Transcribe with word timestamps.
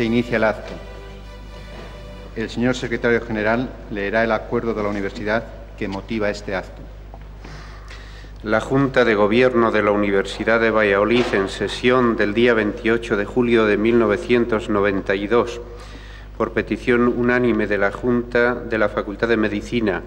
Se 0.00 0.06
inicia 0.06 0.38
el 0.38 0.44
acto. 0.44 0.72
El 2.34 2.48
señor 2.48 2.74
secretario 2.74 3.20
general 3.20 3.68
leerá 3.90 4.24
el 4.24 4.32
acuerdo 4.32 4.72
de 4.72 4.82
la 4.82 4.88
universidad 4.88 5.44
que 5.76 5.88
motiva 5.88 6.30
este 6.30 6.54
acto. 6.54 6.80
La 8.42 8.62
Junta 8.62 9.04
de 9.04 9.14
Gobierno 9.14 9.70
de 9.70 9.82
la 9.82 9.90
Universidad 9.90 10.58
de 10.58 10.70
Valladolid, 10.70 11.26
en 11.34 11.50
sesión 11.50 12.16
del 12.16 12.32
día 12.32 12.54
28 12.54 13.18
de 13.18 13.26
julio 13.26 13.66
de 13.66 13.76
1992, 13.76 15.60
por 16.38 16.52
petición 16.52 17.06
unánime 17.06 17.66
de 17.66 17.76
la 17.76 17.92
Junta 17.92 18.54
de 18.54 18.78
la 18.78 18.88
Facultad 18.88 19.28
de 19.28 19.36
Medicina, 19.36 20.02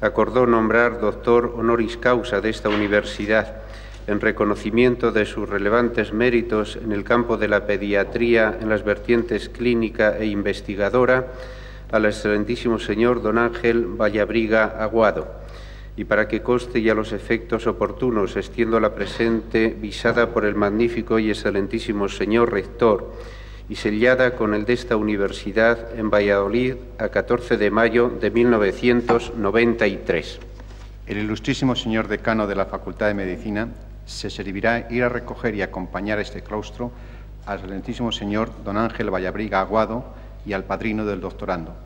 acordó 0.00 0.48
nombrar 0.48 1.00
doctor 1.00 1.54
honoris 1.56 1.96
causa 1.98 2.40
de 2.40 2.50
esta 2.50 2.68
universidad 2.68 3.58
en 4.06 4.20
reconocimiento 4.20 5.10
de 5.10 5.26
sus 5.26 5.48
relevantes 5.48 6.12
méritos 6.12 6.76
en 6.76 6.92
el 6.92 7.04
campo 7.04 7.36
de 7.36 7.48
la 7.48 7.66
pediatría 7.66 8.56
en 8.60 8.68
las 8.68 8.84
vertientes 8.84 9.48
clínica 9.48 10.16
e 10.18 10.26
investigadora 10.26 11.32
al 11.90 12.04
excelentísimo 12.04 12.78
señor 12.78 13.22
don 13.22 13.38
Ángel 13.38 13.86
Vallabriga 13.86 14.82
Aguado. 14.82 15.28
Y 15.96 16.04
para 16.04 16.28
que 16.28 16.42
conste 16.42 16.82
ya 16.82 16.94
los 16.94 17.12
efectos 17.12 17.66
oportunos, 17.66 18.36
extiendo 18.36 18.78
la 18.80 18.94
presente 18.94 19.74
visada 19.80 20.30
por 20.30 20.44
el 20.44 20.54
magnífico 20.54 21.18
y 21.18 21.30
excelentísimo 21.30 22.08
señor 22.08 22.52
rector 22.52 23.12
y 23.68 23.76
sellada 23.76 24.36
con 24.36 24.54
el 24.54 24.64
de 24.64 24.74
esta 24.74 24.96
universidad 24.96 25.98
en 25.98 26.10
Valladolid 26.10 26.74
a 26.98 27.08
14 27.08 27.56
de 27.56 27.70
mayo 27.70 28.12
de 28.20 28.30
1993. 28.30 30.38
El 31.06 31.18
ilustrísimo 31.18 31.74
señor 31.74 32.08
decano 32.08 32.46
de 32.46 32.54
la 32.54 32.66
Facultad 32.66 33.08
de 33.08 33.14
Medicina 33.14 33.68
se 34.06 34.30
servirá 34.30 34.86
ir 34.90 35.04
a 35.04 35.08
recoger 35.08 35.54
y 35.54 35.62
acompañar 35.62 36.18
a 36.18 36.22
este 36.22 36.42
claustro 36.42 36.92
al 37.44 37.58
excelentísimo 37.58 38.10
señor 38.12 38.50
don 38.64 38.78
Ángel 38.78 39.12
Vallabriga 39.12 39.60
Aguado 39.60 40.14
y 40.46 40.52
al 40.52 40.64
padrino 40.64 41.04
del 41.04 41.20
doctorando. 41.20 41.85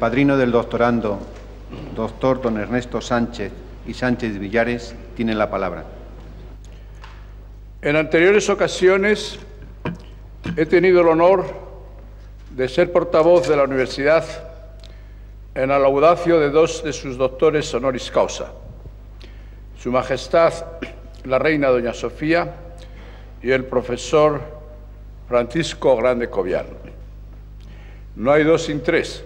Padrino 0.00 0.38
del 0.38 0.50
doctorando, 0.50 1.20
doctor 1.94 2.40
don 2.40 2.56
Ernesto 2.56 3.02
Sánchez 3.02 3.52
y 3.86 3.92
Sánchez 3.92 4.38
Villares, 4.38 4.94
tiene 5.14 5.34
la 5.34 5.50
palabra. 5.50 5.84
En 7.82 7.96
anteriores 7.96 8.48
ocasiones 8.48 9.38
he 10.56 10.64
tenido 10.64 11.02
el 11.02 11.08
honor 11.08 11.44
de 12.56 12.66
ser 12.66 12.90
portavoz 12.90 13.46
de 13.46 13.56
la 13.56 13.64
universidad 13.64 14.24
en 15.54 15.70
el 15.70 15.84
audacio 15.84 16.40
de 16.40 16.48
dos 16.48 16.82
de 16.82 16.94
sus 16.94 17.18
doctores 17.18 17.72
honoris 17.74 18.10
causa, 18.10 18.52
Su 19.78 19.92
Majestad 19.92 20.54
la 21.24 21.38
Reina 21.38 21.68
Doña 21.68 21.92
Sofía 21.92 22.54
y 23.42 23.50
el 23.50 23.64
profesor 23.66 24.40
Francisco 25.28 25.94
Grande 25.96 26.30
Cobian. 26.30 26.66
No 28.16 28.32
hay 28.32 28.44
dos 28.44 28.62
sin 28.62 28.82
tres 28.82 29.24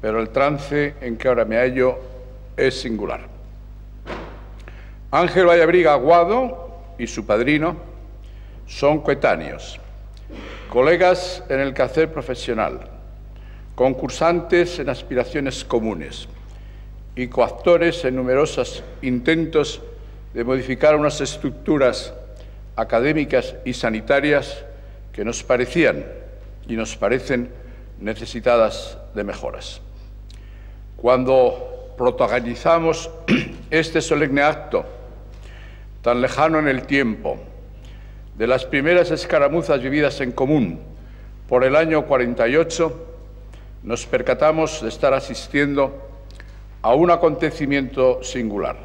pero 0.00 0.20
el 0.20 0.30
trance 0.30 0.94
en 1.00 1.16
que 1.16 1.28
ahora 1.28 1.44
me 1.44 1.56
hallo 1.56 1.98
es 2.56 2.80
singular. 2.80 3.20
Ángel 5.10 5.46
Vallabriga 5.46 5.94
Aguado 5.94 6.68
y 6.98 7.06
su 7.06 7.24
padrino 7.24 7.76
son 8.66 9.00
coetáneos, 9.00 9.80
colegas 10.68 11.42
en 11.48 11.60
el 11.60 11.72
quehacer 11.72 12.12
profesional, 12.12 12.80
concursantes 13.74 14.78
en 14.78 14.90
aspiraciones 14.90 15.64
comunes 15.64 16.28
y 17.16 17.28
coactores 17.28 18.04
en 18.04 18.16
numerosos 18.16 18.84
intentos 19.02 19.80
de 20.34 20.44
modificar 20.44 20.94
unas 20.94 21.20
estructuras 21.20 22.12
académicas 22.76 23.56
y 23.64 23.72
sanitarias 23.72 24.64
que 25.12 25.24
nos 25.24 25.42
parecían 25.42 26.04
y 26.68 26.76
nos 26.76 26.96
parecen 26.96 27.50
necesitadas 27.98 28.98
de 29.14 29.24
mejoras. 29.24 29.80
Cuando 31.00 31.94
protagonizamos 31.96 33.08
este 33.70 34.00
solemne 34.00 34.42
acto, 34.42 34.84
tan 36.02 36.20
lejano 36.20 36.58
en 36.58 36.66
el 36.66 36.82
tiempo, 36.82 37.38
de 38.36 38.48
las 38.48 38.64
primeras 38.64 39.12
escaramuzas 39.12 39.80
vividas 39.80 40.20
en 40.20 40.32
común 40.32 40.80
por 41.48 41.62
el 41.62 41.76
año 41.76 42.04
48, 42.04 43.06
nos 43.84 44.06
percatamos 44.06 44.82
de 44.82 44.88
estar 44.88 45.14
asistiendo 45.14 46.02
a 46.82 46.94
un 46.94 47.12
acontecimiento 47.12 48.20
singular. 48.24 48.76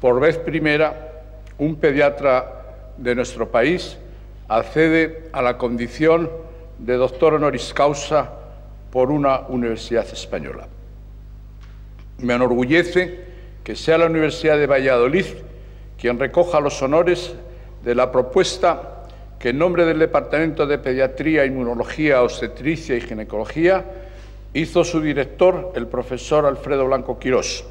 Por 0.00 0.20
vez 0.20 0.38
primera, 0.38 1.24
un 1.58 1.74
pediatra 1.80 2.92
de 2.96 3.16
nuestro 3.16 3.50
país 3.50 3.98
accede 4.46 5.30
a 5.32 5.42
la 5.42 5.58
condición 5.58 6.30
de 6.78 6.94
doctor 6.94 7.34
honoris 7.34 7.74
causa 7.74 8.30
por 8.92 9.10
una 9.10 9.40
universidad 9.48 10.06
española. 10.06 10.68
Me 12.18 12.34
enorgullece 12.34 13.20
que 13.62 13.76
sea 13.76 13.98
la 13.98 14.06
Universidad 14.06 14.58
de 14.58 14.66
Valladolid 14.66 15.26
quien 15.98 16.18
recoja 16.18 16.60
los 16.60 16.80
honores 16.82 17.34
de 17.84 17.94
la 17.94 18.10
propuesta 18.10 19.04
que 19.38 19.50
en 19.50 19.58
nombre 19.58 19.84
del 19.84 19.98
Departamento 19.98 20.66
de 20.66 20.78
Pediatría, 20.78 21.44
Inmunología, 21.44 22.22
Obstetricia 22.22 22.96
y 22.96 23.00
Ginecología 23.00 23.84
hizo 24.52 24.82
su 24.82 25.00
director, 25.00 25.72
el 25.76 25.86
profesor 25.86 26.44
Alfredo 26.44 26.86
Blanco 26.86 27.18
Quirós. 27.18 27.64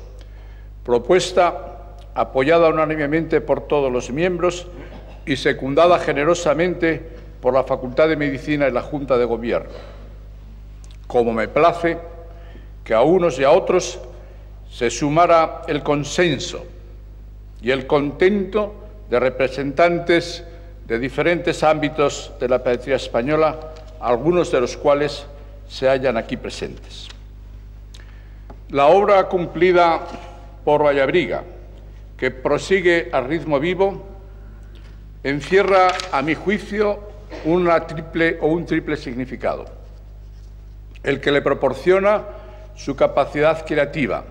Propuesta 0.83 1.95
apoyada 2.13 2.69
unánimemente 2.69 3.41
por 3.41 3.67
todos 3.67 3.91
los 3.91 4.11
miembros 4.11 4.67
y 5.25 5.35
secundada 5.35 5.99
generosamente 5.99 7.01
por 7.41 7.53
la 7.53 7.63
Facultad 7.63 8.07
de 8.07 8.15
Medicina 8.15 8.67
y 8.67 8.71
la 8.71 8.81
Junta 8.81 9.17
de 9.17 9.25
Gobierno. 9.25 9.69
Como 11.05 11.33
me 11.33 11.49
place 11.49 11.97
que 12.83 12.93
a 12.93 13.01
unos 13.01 13.37
y 13.39 13.43
a 13.43 13.51
otros 13.51 13.99
se 14.69 14.89
sumara 14.89 15.63
el 15.67 15.83
consenso 15.83 16.65
y 17.61 17.71
el 17.71 17.87
contento 17.87 18.75
de 19.09 19.19
representantes 19.19 20.43
de 20.85 20.99
diferentes 20.99 21.63
ámbitos 21.63 22.31
de 22.39 22.47
la 22.47 22.63
pediatría 22.63 22.95
española, 22.95 23.59
algunos 23.99 24.51
de 24.51 24.61
los 24.61 24.77
cuales 24.77 25.25
se 25.67 25.87
hallan 25.87 26.17
aquí 26.17 26.37
presentes. 26.37 27.07
La 28.69 28.87
obra 28.87 29.27
cumplida 29.27 30.01
por 30.63 30.83
Vallabriga, 30.83 31.43
que 32.17 32.31
prosigue 32.31 33.09
a 33.11 33.21
ritmo 33.21 33.59
vivo, 33.59 34.05
encierra, 35.23 35.89
a 36.11 36.21
mi 36.21 36.35
juicio, 36.35 36.99
una 37.45 37.85
triple 37.85 38.37
o 38.41 38.47
un 38.47 38.65
triple 38.65 38.97
significado. 38.97 39.65
El 41.03 41.21
que 41.21 41.31
le 41.31 41.41
proporciona 41.41 42.23
su 42.75 42.95
capacidad 42.95 43.65
creativa, 43.65 44.23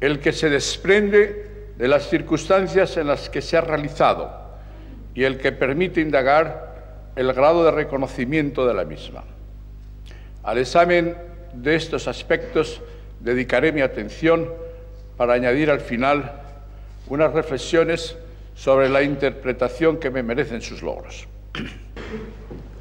el 0.00 0.20
que 0.20 0.32
se 0.32 0.48
desprende 0.48 1.72
de 1.76 1.88
las 1.88 2.08
circunstancias 2.08 2.96
en 2.96 3.06
las 3.06 3.28
que 3.28 3.42
se 3.42 3.56
ha 3.56 3.60
realizado 3.60 4.30
y 5.14 5.24
el 5.24 5.38
que 5.38 5.52
permite 5.52 6.00
indagar 6.00 7.12
el 7.16 7.32
grado 7.32 7.64
de 7.64 7.70
reconocimiento 7.70 8.66
de 8.66 8.74
la 8.74 8.84
misma. 8.84 9.24
Al 10.42 10.58
examen 10.58 11.16
de 11.52 11.74
estos 11.74 12.08
aspectos 12.08 12.80
dedicaré 13.20 13.72
mi 13.72 13.82
atención 13.82 14.50
para 15.16 15.34
añadir 15.34 15.70
al 15.70 15.80
final 15.80 16.32
unas 17.08 17.32
reflexiones 17.32 18.16
sobre 18.54 18.88
la 18.88 19.02
interpretación 19.02 19.98
que 19.98 20.10
me 20.10 20.22
merecen 20.22 20.62
sus 20.62 20.82
logros. 20.82 21.26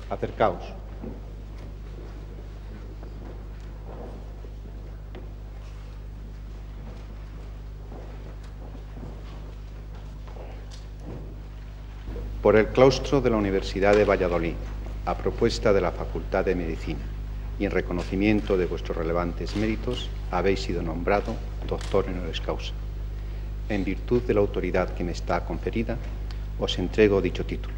Acercaos. 0.10 0.64
Por 12.42 12.56
el 12.56 12.68
claustro 12.68 13.20
de 13.20 13.30
la 13.30 13.36
Universidad 13.36 13.98
de 13.98 14.06
Valladolid, 14.06 14.54
a 15.06 15.18
propuesta 15.18 15.74
de 15.74 15.82
la 15.82 15.92
Facultad 15.92 16.46
de 16.46 16.56
Medicina 16.56 17.02
y 17.60 17.66
en 17.66 17.72
reconocimiento 17.72 18.56
de 18.56 18.66
vuestros 18.66 18.96
relevantes 18.96 19.58
méritos, 19.58 20.10
habéis 20.32 20.62
sido 20.62 20.82
nombrado 20.82 21.36
doctor 21.68 22.06
honoris 22.08 22.40
causa. 22.40 22.72
En 23.68 23.84
virtud 23.84 24.22
de 24.22 24.34
la 24.34 24.40
autoridad 24.40 24.94
que 24.94 25.04
me 25.04 25.12
está 25.12 25.44
conferida, 25.44 25.98
os 26.58 26.80
entrego 26.80 27.22
dicho 27.22 27.46
título. 27.46 27.76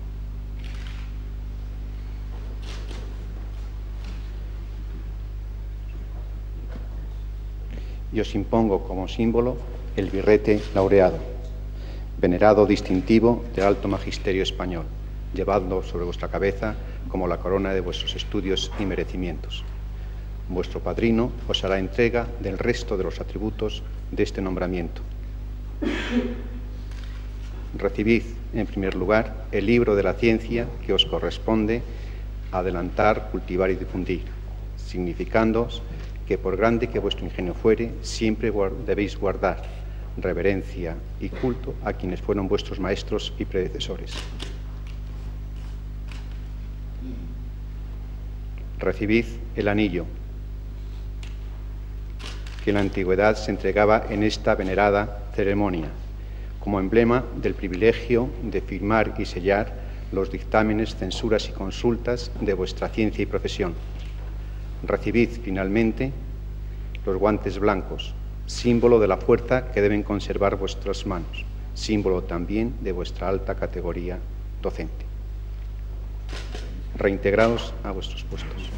Y 8.13 8.19
os 8.19 8.35
impongo 8.35 8.83
como 8.83 9.07
símbolo 9.07 9.57
el 9.95 10.11
birrete 10.11 10.61
laureado, 10.75 11.17
venerado 12.21 12.67
distintivo 12.67 13.43
del 13.55 13.65
alto 13.65 13.87
magisterio 13.87 14.43
español, 14.43 14.85
llevando 15.33 15.81
sobre 15.81 16.05
vuestra 16.05 16.27
cabeza 16.27 16.75
como 17.09 17.27
la 17.27 17.37
corona 17.37 17.73
de 17.73 17.81
vuestros 17.81 18.15
estudios 18.15 18.71
y 18.79 18.85
merecimientos. 18.85 19.63
Vuestro 20.47 20.81
padrino 20.81 21.31
os 21.47 21.63
hará 21.63 21.79
entrega 21.79 22.27
del 22.39 22.59
resto 22.59 22.95
de 22.95 23.05
los 23.05 23.19
atributos 23.19 23.81
de 24.11 24.21
este 24.21 24.41
nombramiento. 24.41 25.01
Recibid, 27.75 28.23
en 28.53 28.67
primer 28.67 28.93
lugar, 28.93 29.45
el 29.51 29.65
libro 29.65 29.95
de 29.95 30.03
la 30.03 30.13
ciencia 30.13 30.67
que 30.85 30.93
os 30.93 31.05
corresponde 31.05 31.81
adelantar, 32.51 33.29
cultivar 33.31 33.71
y 33.71 33.75
difundir, 33.75 34.25
significándoos 34.77 35.81
que 36.27 36.37
por 36.37 36.55
grande 36.55 36.87
que 36.87 36.99
vuestro 36.99 37.25
ingenio 37.25 37.55
fuere, 37.55 37.93
siempre 38.01 38.51
debéis 38.85 39.17
guardar 39.17 39.80
reverencia 40.17 40.95
y 41.19 41.29
culto 41.29 41.75
a 41.83 41.93
quienes 41.93 42.21
fueron 42.21 42.47
vuestros 42.47 42.79
maestros 42.79 43.33
y 43.39 43.45
predecesores. 43.45 44.13
Recibid 48.79 49.25
el 49.55 49.67
anillo 49.67 50.05
que 52.63 52.71
en 52.71 52.75
la 52.75 52.81
antigüedad 52.81 53.35
se 53.35 53.51
entregaba 53.51 54.05
en 54.09 54.23
esta 54.23 54.55
venerada 54.55 55.23
ceremonia, 55.35 55.89
como 56.59 56.79
emblema 56.79 57.23
del 57.41 57.55
privilegio 57.55 58.29
de 58.43 58.61
firmar 58.61 59.15
y 59.17 59.25
sellar 59.25 59.73
los 60.11 60.31
dictámenes, 60.31 60.95
censuras 60.95 61.49
y 61.49 61.53
consultas 61.53 62.31
de 62.39 62.53
vuestra 62.53 62.89
ciencia 62.89 63.23
y 63.23 63.25
profesión. 63.25 63.73
Recibid 64.83 65.29
finalmente 65.43 66.11
los 67.05 67.17
guantes 67.17 67.57
blancos, 67.57 68.13
símbolo 68.51 68.99
de 68.99 69.07
la 69.07 69.17
fuerza 69.17 69.71
que 69.71 69.81
deben 69.81 70.03
conservar 70.03 70.57
vuestras 70.57 71.05
manos, 71.05 71.45
símbolo 71.73 72.23
también 72.23 72.75
de 72.81 72.91
vuestra 72.91 73.29
alta 73.29 73.55
categoría 73.55 74.19
docente. 74.61 75.05
Reintegrados 76.97 77.73
a 77.83 77.91
vuestros 77.91 78.23
puestos. 78.25 78.69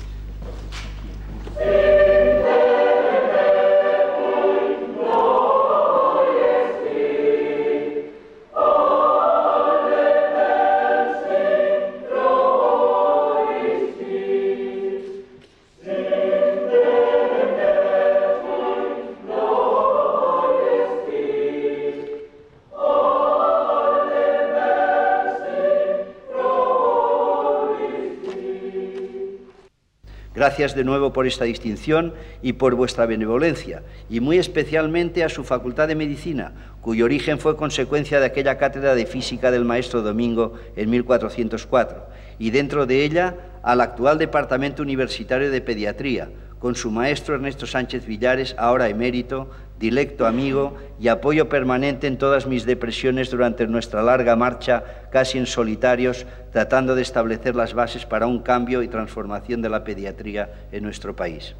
Gracias 30.43 30.75
de 30.75 30.83
nuevo 30.83 31.13
por 31.13 31.25
esta 31.25 31.45
distinción 31.45 32.13
y 32.41 32.51
por 32.51 32.75
vuestra 32.75 33.05
benevolencia, 33.05 33.81
y 34.09 34.19
muy 34.19 34.39
especialmente 34.39 35.23
a 35.23 35.29
su 35.29 35.45
Facultad 35.45 35.87
de 35.87 35.95
Medicina, 35.95 36.51
cuyo 36.81 37.05
origen 37.05 37.39
fue 37.39 37.55
consecuencia 37.55 38.19
de 38.19 38.25
aquella 38.25 38.57
cátedra 38.57 38.93
de 38.93 39.05
física 39.05 39.51
del 39.51 39.63
maestro 39.63 40.01
Domingo 40.01 40.55
en 40.75 40.89
1404, 40.89 42.07
y 42.39 42.49
dentro 42.49 42.85
de 42.85 43.05
ella 43.05 43.37
al 43.63 43.79
actual 43.79 44.17
Departamento 44.17 44.83
Universitario 44.83 45.49
de 45.49 45.61
Pediatría, 45.61 46.29
con 46.59 46.75
su 46.75 46.91
maestro 46.91 47.35
Ernesto 47.35 47.65
Sánchez 47.65 48.05
Villares, 48.05 48.53
ahora 48.57 48.89
emérito, 48.89 49.49
dilecto 49.83 50.25
amigo 50.25 50.77
y 50.97 51.09
apoyo 51.09 51.49
permanente 51.49 52.07
en 52.07 52.17
todas 52.17 52.47
mis 52.47 52.65
depresiones 52.65 53.29
durante 53.29 53.67
nuestra 53.67 54.01
larga 54.01 54.37
marcha, 54.37 54.81
casi 55.11 55.37
en 55.37 55.45
solitarios, 55.45 56.25
tratando 56.53 56.95
de 56.95 57.01
establecer 57.01 57.53
las 57.53 57.73
bases 57.73 58.05
para 58.05 58.25
un 58.25 58.39
cambio 58.39 58.81
y 58.81 58.87
transformación 58.87 59.61
de 59.61 59.67
la 59.67 59.83
pediatría 59.83 60.67
en 60.71 60.83
nuestro 60.83 61.17
país. 61.17 61.53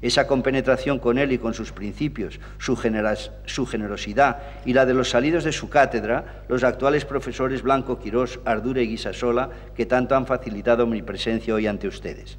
Esa 0.00 0.26
compenetración 0.26 0.98
con 0.98 1.18
él 1.18 1.30
y 1.30 1.36
con 1.36 1.52
sus 1.52 1.72
principios, 1.72 2.40
su, 2.56 2.74
generosidad 2.74 4.38
y 4.64 4.72
la 4.72 4.86
de 4.86 4.94
los 4.94 5.10
salidos 5.10 5.44
de 5.44 5.52
su 5.52 5.68
cátedra, 5.68 6.44
los 6.48 6.64
actuales 6.64 7.04
profesores 7.04 7.60
Blanco 7.60 7.98
Quirós, 7.98 8.40
Ardure 8.46 8.82
y 8.82 8.88
Guisasola, 8.88 9.50
que 9.76 9.84
tanto 9.84 10.16
han 10.16 10.26
facilitado 10.26 10.86
mi 10.86 11.02
presencia 11.02 11.52
hoy 11.52 11.66
ante 11.66 11.86
ustedes. 11.86 12.38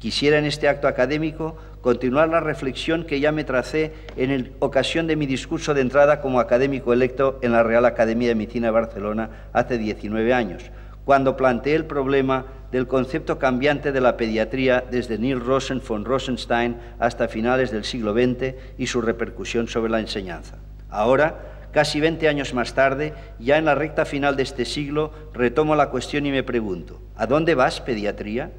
Quisiera 0.00 0.38
en 0.38 0.46
este 0.46 0.66
acto 0.66 0.88
académico 0.88 1.58
continuar 1.82 2.30
la 2.30 2.40
reflexión 2.40 3.04
que 3.04 3.20
ya 3.20 3.32
me 3.32 3.44
tracé 3.44 3.92
en 4.16 4.54
ocasión 4.58 5.06
de 5.06 5.14
mi 5.14 5.26
discurso 5.26 5.74
de 5.74 5.82
entrada 5.82 6.22
como 6.22 6.40
académico 6.40 6.94
electo 6.94 7.38
en 7.42 7.52
la 7.52 7.62
Real 7.62 7.84
Academia 7.84 8.28
de 8.28 8.34
Medicina 8.34 8.68
de 8.68 8.72
Barcelona 8.72 9.28
hace 9.52 9.76
19 9.76 10.32
años, 10.32 10.70
cuando 11.04 11.36
planteé 11.36 11.74
el 11.74 11.84
problema 11.84 12.46
del 12.72 12.86
concepto 12.86 13.38
cambiante 13.38 13.92
de 13.92 14.00
la 14.00 14.16
pediatría 14.16 14.82
desde 14.90 15.18
Neil 15.18 15.38
Rosen 15.38 15.82
von 15.86 16.06
Rosenstein 16.06 16.78
hasta 16.98 17.28
finales 17.28 17.70
del 17.70 17.84
siglo 17.84 18.14
XX 18.14 18.54
y 18.78 18.86
su 18.86 19.02
repercusión 19.02 19.68
sobre 19.68 19.92
la 19.92 20.00
enseñanza. 20.00 20.56
Ahora, 20.88 21.68
casi 21.72 22.00
20 22.00 22.26
años 22.26 22.54
más 22.54 22.72
tarde, 22.72 23.12
ya 23.38 23.58
en 23.58 23.66
la 23.66 23.74
recta 23.74 24.06
final 24.06 24.34
de 24.34 24.44
este 24.44 24.64
siglo, 24.64 25.12
retomo 25.34 25.76
la 25.76 25.90
cuestión 25.90 26.24
y 26.24 26.30
me 26.30 26.42
pregunto, 26.42 27.02
¿a 27.16 27.26
dónde 27.26 27.54
vas, 27.54 27.82
pediatría? 27.82 28.50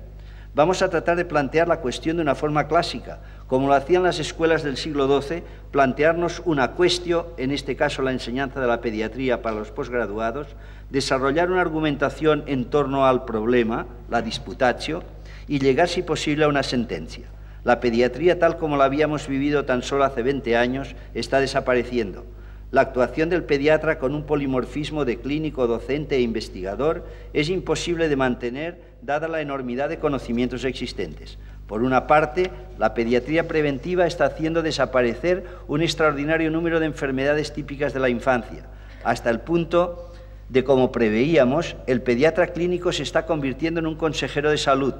Vamos 0.53 0.81
a 0.81 0.89
tratar 0.89 1.15
de 1.15 1.23
plantear 1.23 1.69
la 1.69 1.79
cuestión 1.79 2.17
de 2.17 2.23
una 2.23 2.35
forma 2.35 2.67
clásica, 2.67 3.19
como 3.47 3.67
lo 3.67 3.73
hacían 3.73 4.03
las 4.03 4.19
escuelas 4.19 4.63
del 4.63 4.75
siglo 4.75 5.21
XII, 5.21 5.43
plantearnos 5.71 6.41
una 6.43 6.71
cuestión, 6.71 7.27
en 7.37 7.51
este 7.51 7.77
caso 7.77 8.01
la 8.01 8.11
enseñanza 8.11 8.59
de 8.59 8.67
la 8.67 8.81
pediatría 8.81 9.41
para 9.41 9.55
los 9.55 9.71
posgraduados, 9.71 10.47
desarrollar 10.89 11.49
una 11.51 11.61
argumentación 11.61 12.43
en 12.47 12.65
torno 12.65 13.05
al 13.05 13.23
problema, 13.23 13.85
la 14.09 14.21
disputatio, 14.21 15.03
y 15.47 15.59
llegar, 15.59 15.87
si 15.87 16.01
posible, 16.01 16.43
a 16.43 16.49
una 16.49 16.63
sentencia. 16.63 17.27
La 17.63 17.79
pediatría, 17.79 18.37
tal 18.37 18.57
como 18.57 18.75
la 18.75 18.85
habíamos 18.85 19.29
vivido 19.29 19.63
tan 19.63 19.83
solo 19.83 20.03
hace 20.03 20.21
20 20.21 20.57
años, 20.57 20.95
está 21.13 21.39
desapareciendo. 21.39 22.25
La 22.71 22.81
actuación 22.81 23.27
del 23.27 23.43
pediatra 23.43 23.99
con 23.99 24.15
un 24.15 24.25
polimorfismo 24.25 25.03
de 25.03 25.19
clínico, 25.19 25.67
docente 25.67 26.15
e 26.15 26.21
investigador 26.21 27.05
es 27.33 27.49
imposible 27.49 28.07
de 28.07 28.15
mantener 28.15 28.81
dada 29.01 29.27
la 29.27 29.41
enormidad 29.41 29.89
de 29.89 29.99
conocimientos 29.99 30.63
existentes. 30.63 31.37
Por 31.67 31.83
una 31.83 32.07
parte, 32.07 32.49
la 32.77 32.93
pediatría 32.93 33.47
preventiva 33.47 34.07
está 34.07 34.25
haciendo 34.25 34.61
desaparecer 34.61 35.45
un 35.67 35.81
extraordinario 35.81 36.49
número 36.49 36.79
de 36.79 36.85
enfermedades 36.85 37.53
típicas 37.53 37.93
de 37.93 37.99
la 37.99 38.09
infancia, 38.09 38.65
hasta 39.03 39.29
el 39.29 39.41
punto 39.41 40.10
de, 40.51 40.65
como 40.65 40.91
preveíamos, 40.91 41.77
el 41.87 42.01
pediatra 42.01 42.47
clínico 42.47 42.91
se 42.91 43.03
está 43.03 43.25
convirtiendo 43.25 43.79
en 43.79 43.87
un 43.87 43.95
consejero 43.95 44.51
de 44.51 44.57
salud 44.57 44.93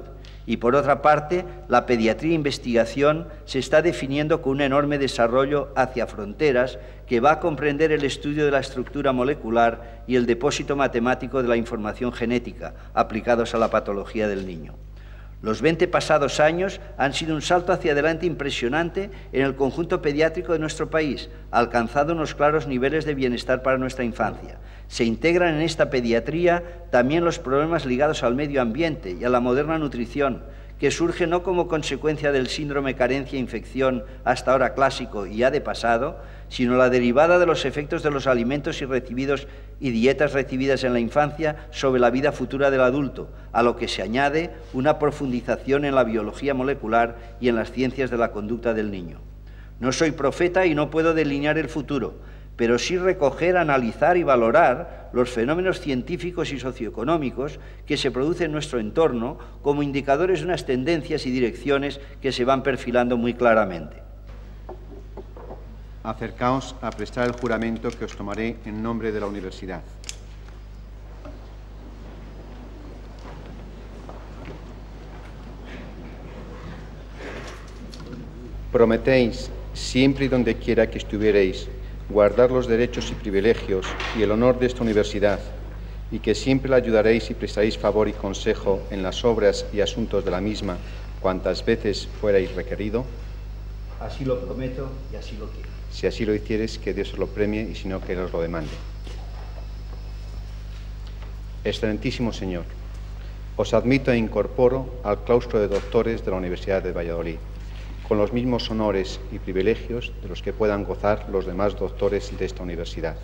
y 0.46 0.56
por 0.56 0.74
otra 0.74 1.02
parte, 1.02 1.44
la 1.68 1.86
pediatría 1.86 2.34
investigación 2.34 3.28
se 3.44 3.58
está 3.58 3.82
definiendo 3.82 4.42
con 4.42 4.52
un 4.52 4.60
enorme 4.62 4.98
desarrollo 4.98 5.68
hacia 5.76 6.06
fronteras 6.06 6.78
que 7.06 7.20
va 7.20 7.32
a 7.32 7.40
comprender 7.40 7.92
el 7.92 8.04
estudio 8.04 8.44
de 8.44 8.50
la 8.50 8.60
estructura 8.60 9.12
molecular 9.12 10.02
y 10.06 10.16
el 10.16 10.26
depósito 10.26 10.74
matemático 10.74 11.42
de 11.42 11.48
la 11.48 11.56
información 11.56 12.12
genética 12.12 12.74
aplicados 12.94 13.54
a 13.54 13.58
la 13.58 13.70
patología 13.70 14.26
del 14.26 14.46
niño. 14.46 14.74
Los 15.42 15.60
20 15.60 15.88
pasados 15.88 16.38
años 16.38 16.80
han 16.96 17.14
sido 17.14 17.34
un 17.34 17.42
salto 17.42 17.72
hacia 17.72 17.92
adelante 17.92 18.26
impresionante 18.26 19.10
en 19.32 19.42
el 19.42 19.56
conjunto 19.56 20.00
pediátrico 20.00 20.52
de 20.52 20.60
nuestro 20.60 20.88
país, 20.88 21.30
alcanzado 21.50 22.12
unos 22.12 22.36
claros 22.36 22.68
niveles 22.68 23.04
de 23.04 23.14
bienestar 23.14 23.60
para 23.60 23.76
nuestra 23.76 24.04
infancia. 24.04 24.58
Se 24.86 25.02
integran 25.02 25.56
en 25.56 25.62
esta 25.62 25.90
pediatría 25.90 26.62
también 26.90 27.24
los 27.24 27.40
problemas 27.40 27.86
ligados 27.86 28.22
al 28.22 28.36
medio 28.36 28.62
ambiente 28.62 29.16
y 29.20 29.24
a 29.24 29.30
la 29.30 29.40
moderna 29.40 29.78
nutrición, 29.78 30.44
que 30.78 30.92
surge 30.92 31.26
no 31.26 31.42
como 31.42 31.66
consecuencia 31.66 32.30
del 32.30 32.46
síndrome 32.46 32.94
carencia-infección 32.94 34.04
hasta 34.24 34.52
ahora 34.52 34.74
clásico 34.74 35.26
y 35.26 35.38
ya 35.38 35.50
de 35.50 35.60
pasado, 35.60 36.20
sino 36.48 36.76
la 36.76 36.90
derivada 36.90 37.40
de 37.40 37.46
los 37.46 37.64
efectos 37.64 38.04
de 38.04 38.10
los 38.10 38.28
alimentos 38.28 38.80
y 38.80 38.84
recibidos 38.84 39.48
y 39.82 39.90
dietas 39.90 40.32
recibidas 40.32 40.84
en 40.84 40.92
la 40.92 41.00
infancia 41.00 41.66
sobre 41.72 42.00
la 42.00 42.10
vida 42.10 42.30
futura 42.30 42.70
del 42.70 42.82
adulto, 42.82 43.30
a 43.50 43.64
lo 43.64 43.74
que 43.74 43.88
se 43.88 44.00
añade 44.00 44.52
una 44.72 45.00
profundización 45.00 45.84
en 45.84 45.96
la 45.96 46.04
biología 46.04 46.54
molecular 46.54 47.16
y 47.40 47.48
en 47.48 47.56
las 47.56 47.72
ciencias 47.72 48.08
de 48.08 48.16
la 48.16 48.30
conducta 48.30 48.74
del 48.74 48.92
niño. 48.92 49.18
No 49.80 49.90
soy 49.90 50.12
profeta 50.12 50.66
y 50.66 50.76
no 50.76 50.88
puedo 50.88 51.14
delinear 51.14 51.58
el 51.58 51.68
futuro, 51.68 52.14
pero 52.54 52.78
sí 52.78 52.96
recoger, 52.96 53.56
analizar 53.56 54.16
y 54.16 54.22
valorar 54.22 55.10
los 55.12 55.30
fenómenos 55.30 55.80
científicos 55.80 56.52
y 56.52 56.60
socioeconómicos 56.60 57.58
que 57.84 57.96
se 57.96 58.12
producen 58.12 58.46
en 58.46 58.52
nuestro 58.52 58.78
entorno 58.78 59.36
como 59.62 59.82
indicadores 59.82 60.38
de 60.38 60.46
unas 60.46 60.64
tendencias 60.64 61.26
y 61.26 61.32
direcciones 61.32 62.00
que 62.20 62.30
se 62.30 62.44
van 62.44 62.62
perfilando 62.62 63.16
muy 63.16 63.34
claramente. 63.34 64.11
Acercaos 66.04 66.74
a 66.82 66.90
prestar 66.90 67.28
el 67.28 67.32
juramento 67.32 67.88
que 67.90 68.04
os 68.04 68.16
tomaré 68.16 68.56
en 68.64 68.82
nombre 68.82 69.12
de 69.12 69.20
la 69.20 69.26
universidad. 69.26 69.82
Prometéis, 78.72 79.50
siempre 79.74 80.24
y 80.24 80.28
donde 80.28 80.56
quiera 80.56 80.90
que 80.90 80.98
estuviereis, 80.98 81.68
guardar 82.08 82.50
los 82.50 82.66
derechos 82.66 83.10
y 83.12 83.14
privilegios 83.14 83.86
y 84.18 84.22
el 84.22 84.32
honor 84.32 84.58
de 84.58 84.66
esta 84.66 84.82
universidad, 84.82 85.38
y 86.10 86.18
que 86.18 86.34
siempre 86.34 86.70
la 86.70 86.76
ayudaréis 86.76 87.30
y 87.30 87.34
prestaréis 87.34 87.78
favor 87.78 88.08
y 88.08 88.12
consejo 88.12 88.82
en 88.90 89.02
las 89.02 89.24
obras 89.24 89.66
y 89.72 89.80
asuntos 89.82 90.24
de 90.24 90.30
la 90.30 90.40
misma 90.40 90.78
cuantas 91.20 91.64
veces 91.64 92.08
fuerais 92.20 92.54
requerido. 92.54 93.04
Así 94.00 94.24
lo 94.24 94.40
prometo 94.40 94.90
y 95.12 95.16
así 95.16 95.36
lo 95.36 95.46
quiero. 95.46 95.81
Si 95.92 96.06
así 96.06 96.24
lo 96.24 96.34
hicieres, 96.34 96.78
que 96.78 96.94
Dios 96.94 97.12
os 97.12 97.18
lo 97.18 97.28
premie 97.28 97.62
y 97.62 97.74
si 97.74 97.86
no, 97.86 98.00
que 98.00 98.16
os 98.16 98.32
lo 98.32 98.40
demande. 98.40 98.72
Excelentísimo 101.64 102.32
Señor, 102.32 102.64
os 103.54 103.74
admito 103.74 104.10
e 104.10 104.18
incorporo 104.18 104.98
al 105.04 105.22
claustro 105.22 105.60
de 105.60 105.68
doctores 105.68 106.24
de 106.24 106.30
la 106.32 106.38
Universidad 106.38 106.82
de 106.82 106.90
Valladolid 106.90 107.38
con 108.08 108.18
los 108.18 108.32
mismos 108.32 108.70
honores 108.70 109.20
y 109.30 109.38
privilegios 109.38 110.12
de 110.22 110.28
los 110.28 110.42
que 110.42 110.52
puedan 110.52 110.84
gozar 110.84 111.28
los 111.30 111.46
demás 111.46 111.78
doctores 111.78 112.36
de 112.36 112.44
esta 112.44 112.62
universidad. 112.62 113.16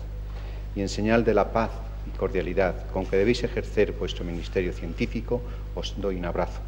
Y 0.75 0.81
en 0.81 0.89
señal 0.89 1.25
de 1.25 1.33
la 1.33 1.51
paz 1.51 1.71
y 2.07 2.17
cordialidad 2.17 2.87
con 2.91 3.05
que 3.05 3.17
debéis 3.17 3.43
ejercer 3.43 3.91
vuestro 3.91 4.23
ministerio 4.23 4.73
científico, 4.73 5.41
os 5.75 5.93
doy 5.99 6.15
un 6.15 6.25
abrazo. 6.25 6.61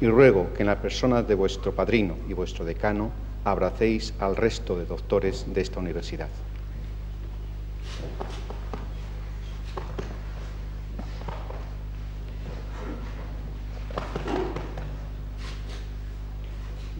Y 0.00 0.06
ruego 0.06 0.52
que 0.54 0.62
en 0.62 0.66
la 0.66 0.80
persona 0.80 1.22
de 1.22 1.34
vuestro 1.34 1.74
padrino 1.74 2.16
y 2.28 2.34
vuestro 2.34 2.64
decano 2.64 3.10
abracéis 3.44 4.12
al 4.18 4.36
resto 4.36 4.78
de 4.78 4.84
doctores 4.84 5.46
de 5.52 5.60
esta 5.60 5.80
universidad. 5.80 6.28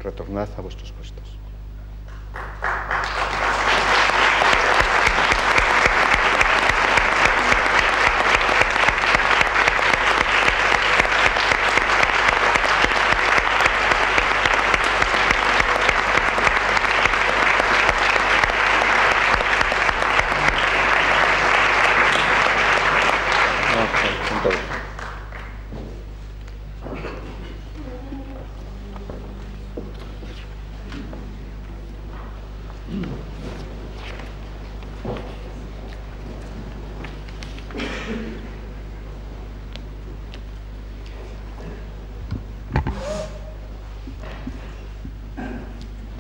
retornad 0.07 0.49
a 0.57 0.61
vuestros 0.61 0.93
puestos. 0.93 1.26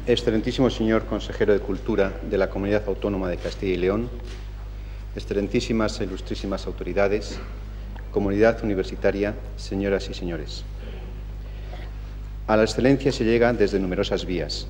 Excelentísimo 0.08 0.70
señor 0.70 1.06
consejero 1.06 1.52
de 1.52 1.58
Cultura 1.58 2.12
de 2.30 2.38
la 2.38 2.48
Comunidad 2.48 2.84
Autónoma 2.86 3.28
de 3.28 3.38
Castilla 3.38 3.75
y 3.75 3.76
León, 3.76 4.08
excelentísimas 5.16 5.98
e 5.98 6.04
ilustrísimas 6.04 6.68
autoridades, 6.68 7.40
comunidad 8.12 8.62
universitaria, 8.62 9.34
señoras 9.56 10.08
y 10.08 10.14
señores. 10.14 10.62
A 12.46 12.56
la 12.56 12.62
excelencia 12.62 13.10
se 13.10 13.25
llega 13.25 13.52
desde 13.52 13.80
numerosas 13.80 14.26
vías, 14.26 14.68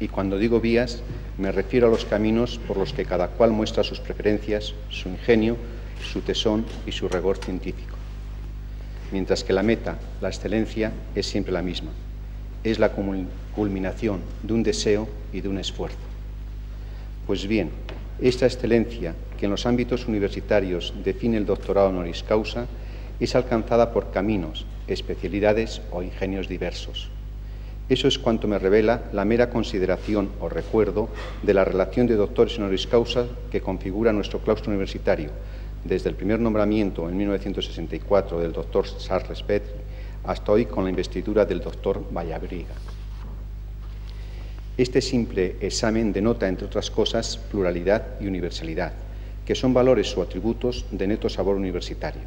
y 0.00 0.08
cuando 0.08 0.38
digo 0.38 0.58
vías 0.58 1.02
me 1.36 1.52
refiero 1.52 1.88
a 1.88 1.90
los 1.90 2.06
caminos 2.06 2.58
por 2.66 2.78
los 2.78 2.94
que 2.94 3.04
cada 3.04 3.28
cual 3.28 3.50
muestra 3.50 3.84
sus 3.84 4.00
preferencias, 4.00 4.72
su 4.88 5.10
ingenio, 5.10 5.58
su 6.02 6.22
tesón 6.22 6.64
y 6.86 6.92
su 6.92 7.10
rigor 7.10 7.36
científico. 7.36 7.96
Mientras 9.12 9.44
que 9.44 9.52
la 9.52 9.62
meta, 9.62 9.98
la 10.22 10.28
excelencia, 10.28 10.92
es 11.14 11.26
siempre 11.26 11.52
la 11.52 11.60
misma, 11.60 11.90
es 12.64 12.78
la 12.78 12.92
culminación 12.92 14.20
de 14.42 14.52
un 14.52 14.62
deseo 14.62 15.08
y 15.32 15.40
de 15.40 15.48
un 15.48 15.58
esfuerzo. 15.58 15.98
Pues 17.26 17.46
bien, 17.46 17.70
esta 18.20 18.46
excelencia 18.46 19.14
que 19.38 19.46
en 19.46 19.50
los 19.50 19.66
ámbitos 19.66 20.06
universitarios 20.06 20.94
define 21.04 21.36
el 21.36 21.46
doctorado 21.46 21.88
honoris 21.88 22.22
causa 22.22 22.66
es 23.18 23.34
alcanzada 23.34 23.92
por 23.92 24.10
caminos, 24.10 24.66
especialidades 24.86 25.80
o 25.90 26.02
ingenios 26.02 26.48
diversos. 26.48 27.08
Eso 27.88 28.08
es 28.08 28.18
cuanto 28.18 28.48
me 28.48 28.58
revela 28.58 29.04
la 29.12 29.24
mera 29.24 29.50
consideración 29.50 30.30
o 30.40 30.48
recuerdo 30.48 31.08
de 31.42 31.54
la 31.54 31.64
relación 31.64 32.06
de 32.06 32.14
doctores 32.14 32.58
honoris 32.58 32.86
causa 32.86 33.26
que 33.50 33.60
configura 33.60 34.12
nuestro 34.12 34.38
claustro 34.38 34.70
universitario, 34.70 35.30
desde 35.84 36.08
el 36.08 36.14
primer 36.14 36.38
nombramiento 36.38 37.08
en 37.08 37.16
1964 37.16 38.40
del 38.40 38.52
doctor 38.52 38.86
Charles 38.98 39.42
Petri 39.42 39.74
hasta 40.24 40.52
hoy 40.52 40.66
con 40.66 40.84
la 40.84 40.90
investidura 40.90 41.44
del 41.44 41.60
doctor 41.60 42.04
Vallabriga. 42.14 42.74
Este 44.76 45.00
simple 45.00 45.56
examen 45.60 46.12
denota, 46.12 46.48
entre 46.48 46.66
otras 46.66 46.90
cosas, 46.90 47.36
pluralidad 47.36 48.20
y 48.20 48.26
universalidad, 48.26 48.92
que 49.44 49.54
son 49.54 49.74
valores 49.74 50.16
o 50.16 50.22
atributos 50.22 50.86
de 50.90 51.06
neto 51.06 51.28
sabor 51.28 51.56
universitario. 51.56 52.22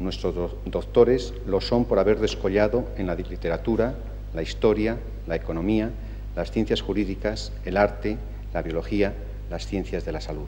Nuestros 0.00 0.54
doctores 0.64 1.34
lo 1.46 1.60
son 1.60 1.84
por 1.84 1.98
haber 1.98 2.20
descollado 2.20 2.88
en 2.96 3.06
la 3.06 3.14
literatura, 3.14 3.94
la 4.34 4.42
historia, 4.42 4.96
la 5.26 5.36
economía, 5.36 5.90
las 6.36 6.52
ciencias 6.52 6.80
jurídicas, 6.80 7.52
el 7.64 7.76
arte, 7.76 8.16
la 8.54 8.62
biología, 8.62 9.12
las 9.50 9.66
ciencias 9.66 10.04
de 10.04 10.12
la 10.12 10.20
salud. 10.20 10.46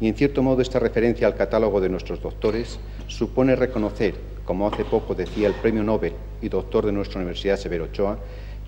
Y 0.00 0.08
en 0.08 0.14
cierto 0.14 0.42
modo 0.42 0.60
esta 0.60 0.78
referencia 0.78 1.26
al 1.26 1.36
catálogo 1.36 1.80
de 1.80 1.88
nuestros 1.88 2.20
doctores 2.20 2.78
supone 3.08 3.56
reconocer 3.56 4.14
como 4.46 4.68
hace 4.68 4.84
poco 4.84 5.14
decía 5.14 5.48
el 5.48 5.54
premio 5.54 5.82
Nobel 5.82 6.12
y 6.40 6.48
doctor 6.48 6.86
de 6.86 6.92
nuestra 6.92 7.18
Universidad 7.18 7.58
Severo 7.58 7.84
Ochoa, 7.84 8.18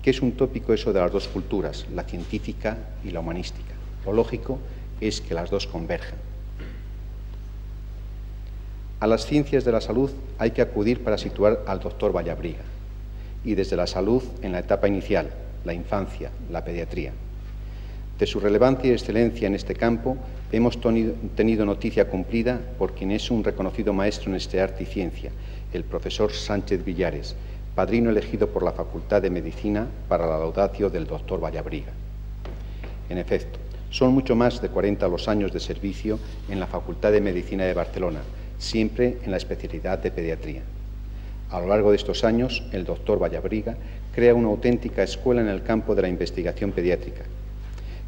que 0.03 0.11
es 0.11 0.21
un 0.21 0.33
tópico 0.33 0.73
eso 0.73 0.93
de 0.93 0.99
las 0.99 1.11
dos 1.11 1.27
culturas, 1.27 1.85
la 1.95 2.03
científica 2.03 2.77
y 3.03 3.11
la 3.11 3.21
humanística. 3.21 3.73
Lo 4.05 4.13
lógico 4.13 4.59
es 5.01 5.21
que 5.21 5.33
las 5.33 5.49
dos 5.49 5.67
converjan. 5.67 6.19
A 8.99 9.07
las 9.07 9.25
ciencias 9.25 9.63
de 9.63 9.71
la 9.71 9.79
salud 9.79 10.11
hay 10.37 10.51
que 10.51 10.61
acudir 10.61 11.03
para 11.03 11.17
situar 11.17 11.63
al 11.65 11.79
doctor 11.79 12.15
Vallabriga, 12.15 12.63
y 13.45 13.55
desde 13.55 13.77
la 13.77 13.87
salud 13.87 14.21
en 14.41 14.51
la 14.51 14.59
etapa 14.59 14.89
inicial, 14.89 15.29
la 15.63 15.73
infancia, 15.73 16.31
la 16.51 16.63
pediatría. 16.65 17.13
De 18.19 18.27
su 18.27 18.41
relevancia 18.41 18.89
y 18.89 18.93
excelencia 18.93 19.47
en 19.47 19.55
este 19.55 19.75
campo 19.75 20.17
hemos 20.51 20.77
tenido 20.81 21.65
noticia 21.65 22.09
cumplida 22.09 22.59
por 22.77 22.93
quien 22.93 23.11
es 23.11 23.31
un 23.31 23.45
reconocido 23.45 23.93
maestro 23.93 24.29
en 24.31 24.35
este 24.35 24.59
arte 24.59 24.83
y 24.83 24.87
ciencia, 24.87 25.31
el 25.73 25.83
profesor 25.83 26.31
Sánchez 26.33 26.83
Villares, 26.83 27.35
padrino 27.75 28.09
elegido 28.09 28.49
por 28.49 28.63
la 28.63 28.71
Facultad 28.71 29.21
de 29.21 29.29
Medicina 29.29 29.87
para 30.07 30.27
la 30.27 30.37
laudacio 30.37 30.89
del 30.89 31.05
doctor 31.05 31.43
Vallabriga. 31.43 31.91
En 33.09 33.17
efecto, 33.17 33.59
son 33.91 34.13
mucho 34.13 34.35
más 34.35 34.61
de 34.61 34.69
40 34.69 35.07
los 35.07 35.27
años 35.27 35.51
de 35.51 35.59
servicio 35.59 36.19
en 36.49 36.59
la 36.59 36.67
Facultad 36.67 37.11
de 37.11 37.21
Medicina 37.21 37.65
de 37.65 37.73
Barcelona, 37.73 38.19
siempre 38.57 39.17
en 39.23 39.31
la 39.31 39.37
especialidad 39.37 39.99
de 39.99 40.11
pediatría. 40.11 40.61
A 41.49 41.59
lo 41.59 41.67
largo 41.67 41.89
de 41.91 41.97
estos 41.97 42.23
años, 42.23 42.63
el 42.71 42.85
doctor 42.85 43.21
Vallabriga 43.21 43.75
crea 44.13 44.35
una 44.35 44.49
auténtica 44.49 45.01
escuela 45.01 45.41
en 45.41 45.47
el 45.47 45.63
campo 45.63 45.95
de 45.95 46.03
la 46.03 46.09
investigación 46.09 46.71
pediátrica. 46.71 47.23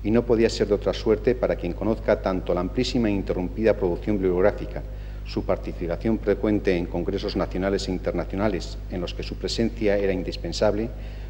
Y 0.04 0.12
no 0.12 0.26
podía 0.26 0.50
ser 0.50 0.68
de 0.68 0.76
otra 0.76 0.94
suerte 0.94 1.36
para 1.36 1.56
quien 1.56 1.74
conozca 1.74 2.22
tanto 2.22 2.54
la 2.54 2.62
amplísima 2.62 3.08
e 3.08 3.14
interrumpida 3.14 3.76
producción 3.76 4.18
bibliográfica 4.18 4.84
su 5.26 5.46
participación 5.46 6.20
frecuente 6.20 6.76
en 6.76 6.86
congresos 6.86 7.36
nacionales 7.36 7.88
e 7.88 7.92
internacionales 7.92 8.78
en 8.90 9.02
los 9.02 9.14
que 9.14 9.24
su 9.24 9.36
presencia 9.36 9.98
era 9.98 10.14
indispensable, 10.14 10.90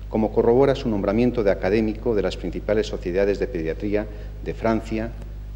como 0.09 0.31
corrobora 0.33 0.75
su 0.75 0.89
nombramiento 0.89 1.43
de 1.43 1.51
académico 1.51 2.15
de 2.15 2.21
las 2.21 2.37
principales 2.37 2.87
sociedades 2.87 3.39
de 3.39 3.47
pediatría 3.47 4.07
de 4.43 4.53
Francia, 4.53 5.11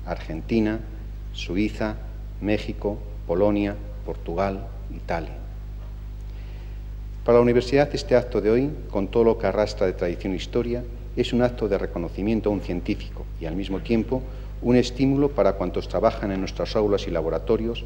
Argentina, 0.05 0.79
Suiza, 1.33 1.95
México, 2.41 2.97
Polonia, 3.27 3.75
Portugal, 4.05 4.67
Italia. 4.95 5.33
Para 7.25 7.39
la 7.39 7.41
universidad 7.41 7.89
este 7.93 8.15
acto 8.15 8.39
de 8.39 8.51
hoy, 8.51 8.69
con 8.91 9.07
todo 9.07 9.23
lo 9.23 9.37
que 9.37 9.47
arrastra 9.47 9.87
de 9.87 9.93
tradición 9.93 10.33
e 10.33 10.37
historia, 10.37 10.83
es 11.15 11.33
un 11.33 11.41
acto 11.41 11.67
de 11.67 11.77
reconocimiento 11.77 12.49
a 12.49 12.53
un 12.53 12.61
científico 12.61 13.25
y 13.41 13.45
al 13.45 13.55
mismo 13.55 13.79
tiempo 13.79 14.21
un 14.61 14.75
estímulo 14.75 15.29
para 15.29 15.53
cuantos 15.53 15.87
trabajan 15.87 16.31
en 16.31 16.39
nuestras 16.39 16.75
aulas 16.75 17.07
y 17.07 17.11
laboratorios 17.11 17.83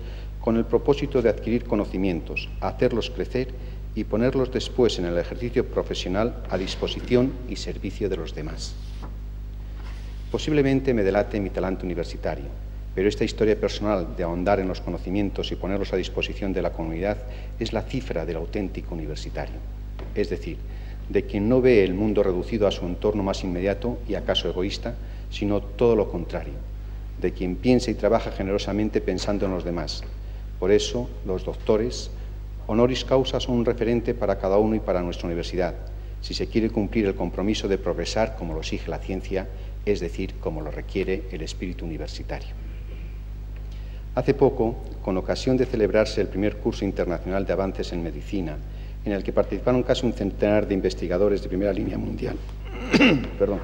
con 0.50 0.58
el 0.58 0.66
propósito 0.66 1.22
de 1.22 1.30
adquirir 1.30 1.66
conocimientos, 1.66 2.50
hacerlos 2.60 3.12
crecer 3.12 3.50
y 3.94 4.04
ponerlos 4.04 4.52
después 4.52 4.98
en 4.98 5.06
el 5.06 5.16
ejercicio 5.20 5.64
profesional 5.64 6.42
a 6.50 6.58
disposición 6.58 7.34
y 7.48 7.56
servicio 7.56 8.10
de 8.10 8.18
los 8.18 8.34
demás. 8.34 8.74
Posiblemente 10.32 10.92
me 10.96 11.04
delate 11.04 11.40
mi 11.40 11.52
talante 11.52 11.86
universitario, 11.86 12.46
pero 12.96 13.08
esta 13.08 13.24
historia 13.24 13.60
personal 13.60 14.16
de 14.18 14.24
ahondar 14.24 14.60
en 14.60 14.68
los 14.68 14.82
conocimientos 14.82 15.52
y 15.52 15.56
ponerlos 15.56 15.94
a 15.94 15.98
disposición 15.98 16.52
de 16.52 16.64
la 16.64 16.74
comunidad 16.74 17.18
es 17.60 17.72
la 17.72 17.84
cifra 17.84 18.26
del 18.26 18.38
auténtico 18.38 18.96
universitario, 18.96 19.60
es 20.16 20.32
decir, 20.32 20.58
de 21.10 21.28
quien 21.28 21.48
no 21.48 21.62
ve 21.62 21.84
el 21.84 21.94
mundo 21.94 22.24
reducido 22.24 22.66
a 22.66 22.72
su 22.72 22.88
entorno 22.88 23.22
más 23.22 23.44
inmediato 23.44 24.00
y 24.08 24.16
acaso 24.16 24.50
egoísta, 24.50 24.96
sino 25.30 25.62
todo 25.62 25.96
lo 25.96 26.10
contrario, 26.10 26.56
de 27.22 27.34
quien 27.34 27.56
piensa 27.56 27.92
y 27.92 27.94
trabaja 27.94 28.32
generosamente 28.32 29.00
pensando 29.00 29.46
en 29.46 29.52
los 29.52 29.64
demás. 29.64 30.04
Por 30.60 30.72
eso, 30.72 31.10
los 31.26 31.46
doctores, 31.46 32.12
honoris 32.68 33.06
causa, 33.06 33.40
son 33.40 33.56
un 33.56 33.66
referente 33.66 34.14
para 34.14 34.38
cada 34.38 34.58
uno 34.58 34.76
y 34.76 34.80
para 34.80 35.02
nuestra 35.02 35.28
universidad, 35.28 35.76
si 36.22 36.34
se 36.34 36.48
quiere 36.48 36.70
cumplir 36.70 37.06
el 37.06 37.16
compromiso 37.16 37.68
de 37.68 37.78
progresar 37.78 38.36
como 38.36 38.54
lo 38.54 38.60
exige 38.60 38.92
la 38.92 39.00
ciencia, 39.00 39.48
es 39.86 40.00
decir, 40.00 40.36
como 40.40 40.62
lo 40.62 40.70
requiere 40.70 41.24
el 41.32 41.42
espíritu 41.42 41.86
universitario. 41.86 42.50
Hace 44.16 44.34
poco, 44.34 44.76
con 45.02 45.16
ocasión 45.18 45.56
de 45.56 45.66
celebrarse 45.66 46.20
el 46.20 46.28
primer 46.28 46.58
curso 46.58 46.84
internacional 46.84 47.46
de 47.46 47.54
avances 47.54 47.94
en 47.94 48.04
medicina, 48.04 48.58
en 49.06 49.14
el 49.14 49.24
que 49.24 49.32
participaron 49.32 49.82
casi 49.84 50.06
un 50.06 50.14
centenar 50.14 50.68
de 50.68 50.74
investigadores 50.74 51.42
de 51.42 51.48
primera 51.48 51.72
línea 51.72 51.98
mundial, 51.98 52.36
perdón, 53.40 53.60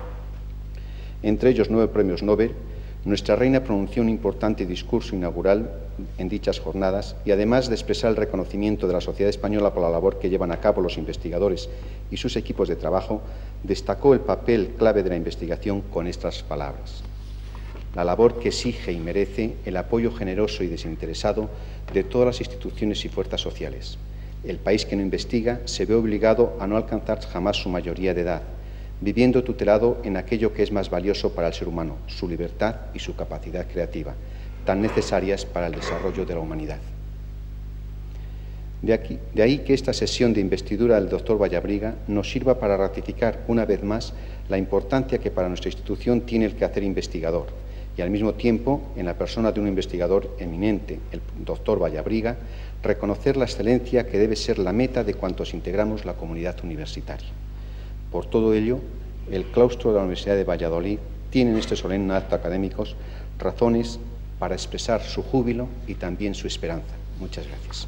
entre 1.22 1.50
ellos 1.50 1.70
nueve 1.70 1.92
premios 1.92 2.24
Nobel, 2.24 2.52
nuestra 3.06 3.36
reina 3.36 3.64
pronunció 3.64 4.02
un 4.02 4.10
importante 4.10 4.66
discurso 4.66 5.16
inaugural 5.16 5.72
en 6.18 6.28
dichas 6.28 6.60
jornadas 6.60 7.16
y 7.24 7.32
además 7.32 7.70
de 7.70 7.76
expresar 7.76 8.10
el 8.10 8.18
reconocimiento 8.18 8.88
de 8.88 8.94
la 8.94 9.02
sociedad 9.02 9.30
española 9.30 9.74
por 9.74 9.84
la 9.84 9.90
labor 9.90 10.20
que 10.20 10.30
llevan 10.30 10.52
a 10.52 10.60
cabo 10.60 10.82
los 10.82 10.98
investigadores 10.98 11.70
y 12.12 12.18
sus 12.18 12.36
equipos 12.36 12.68
de 12.68 12.76
trabajo, 12.76 13.22
destacó 13.64 14.14
el 14.14 14.20
papel 14.20 14.74
clave 14.78 15.04
de 15.04 15.10
la 15.10 15.16
investigación 15.16 15.82
con 15.82 16.08
estas 16.08 16.44
palabras 16.44 17.04
la 17.96 18.04
labor 18.04 18.40
que 18.40 18.50
exige 18.50 18.92
y 18.92 19.00
merece 19.00 19.56
el 19.66 19.78
apoyo 19.78 20.12
generoso 20.12 20.64
y 20.64 20.68
desinteresado 20.68 21.50
de 21.94 22.04
todas 22.04 22.28
las 22.28 22.40
instituciones 22.42 23.06
y 23.06 23.10
fuerzas 23.10 23.40
sociales. 23.40 23.98
El 24.44 24.60
país 24.60 24.86
que 24.86 24.98
no 24.98 25.02
investiga 25.02 25.62
se 25.66 25.86
ve 25.86 25.96
obligado 25.96 26.58
a 26.60 26.68
no 26.68 26.76
alcanzar 26.76 27.22
jamás 27.22 27.56
su 27.56 27.70
mayoría 27.70 28.14
de 28.14 28.22
edad, 28.22 28.42
viviendo 29.02 29.44
tutelado 29.44 30.00
en 30.04 30.18
aquello 30.18 30.54
que 30.54 30.64
es 30.64 30.72
más 30.72 30.90
valioso 30.90 31.34
para 31.34 31.48
el 31.48 31.54
ser 31.54 31.68
humano, 31.68 31.98
su 32.08 32.28
libertad 32.28 32.76
y 32.94 33.00
su 33.00 33.16
capacidad 33.16 33.68
creativa, 33.68 34.14
tan 34.66 34.82
necesarias 34.82 35.46
para 35.46 35.68
el 35.68 35.76
desarrollo 35.76 36.26
de 36.26 36.34
la 36.34 36.40
humanidad. 36.40 36.80
De, 38.82 38.94
aquí, 38.94 39.20
de 39.34 39.42
ahí 39.42 39.60
que 39.60 39.74
esta 39.74 39.94
sesión 39.94 40.34
de 40.34 40.42
investidura 40.42 40.96
del 40.96 41.10
doctor 41.10 41.42
Vallabriga 41.42 41.96
nos 42.08 42.30
sirva 42.30 42.60
para 42.60 42.78
ratificar 42.78 43.44
una 43.48 43.66
vez 43.66 43.84
más 43.84 44.14
la 44.48 44.58
importancia 44.58 45.18
que 45.18 45.32
para 45.32 45.48
nuestra 45.48 45.70
institución 45.70 46.22
tiene 46.22 46.46
el 46.46 46.56
quehacer 46.56 46.84
investigador 46.84 47.48
y 47.98 48.02
al 48.02 48.10
mismo 48.10 48.34
tiempo, 48.34 48.82
en 48.98 49.06
la 49.06 49.18
persona 49.18 49.52
de 49.52 49.60
un 49.62 49.68
investigador 49.68 50.36
eminente, 50.38 51.00
el 51.12 51.22
doctor 51.46 51.82
Vallabriga, 51.82 52.36
reconocer 52.84 53.38
la 53.38 53.46
excelencia 53.46 54.06
que 54.06 54.20
debe 54.20 54.36
ser 54.36 54.60
la 54.60 54.74
meta 54.74 55.04
de 55.04 55.14
cuantos 55.14 55.54
integramos 55.54 56.04
la 56.04 56.14
comunidad 56.14 56.58
universitaria. 56.64 57.30
Por 58.12 58.26
todo 58.26 58.54
ello, 58.54 58.80
el 59.32 59.46
claustro 59.46 59.92
de 59.92 59.98
la 59.98 60.04
Universidad 60.04 60.36
de 60.36 60.44
Valladolid 60.44 61.00
tiene 61.30 61.52
en 61.52 61.58
este 61.58 61.76
solemne 61.76 62.14
acto 62.14 62.36
académicos 62.36 62.96
razones 63.40 64.00
para 64.40 64.56
expresar 64.56 65.02
su 65.02 65.24
júbilo 65.24 65.68
y 65.88 65.96
también 65.96 66.36
su 66.36 66.48
esperanza. 66.48 66.96
Muchas 67.20 67.48
gracias. 67.48 67.88